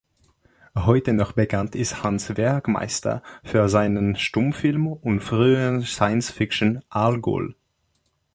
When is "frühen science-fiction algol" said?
5.19-7.55